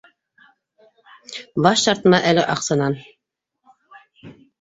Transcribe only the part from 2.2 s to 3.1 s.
әле аҡсанан